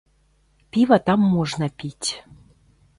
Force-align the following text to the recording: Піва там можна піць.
Піва 0.77 0.97
там 1.11 1.21
можна 1.37 1.71
піць. 1.81 2.11